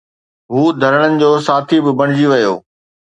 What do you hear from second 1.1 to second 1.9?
جو ساٿي